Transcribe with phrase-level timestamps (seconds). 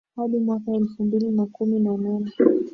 [0.15, 2.31] hadi mwaka elfu mbili na kumi na nane